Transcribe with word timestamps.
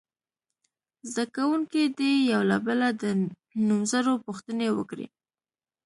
زده 1.11 1.25
کوونکي 1.35 1.81
دې 1.97 2.11
یو 2.31 2.41
له 2.51 2.57
بله 2.67 2.87
د 3.01 3.03
نومځرو 3.67 4.13
پوښتنې 4.25 4.67
وکړي. 4.77 5.07